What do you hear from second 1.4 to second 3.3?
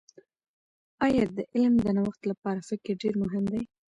علم د نوښت لپاره فکر ډېر